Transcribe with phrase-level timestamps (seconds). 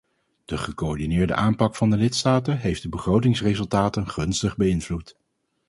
[0.45, 5.17] De gecoördineerde aanpak van de lidstaten heeft de begrotingsresultaten gunstig beïnvloed.